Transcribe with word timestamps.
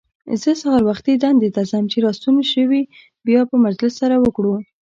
زه 0.41 0.51
سهار 0.61 0.81
وختي 0.89 1.13
دندې 1.23 1.49
ته 1.55 1.61
ځم، 1.71 1.83
چې 1.91 1.97
راستون 2.05 2.35
شوې 2.53 2.81
بیا 3.27 3.41
به 3.49 3.55
مجلس 3.65 3.93
سره 4.01 4.15
وکړو. 4.19 4.55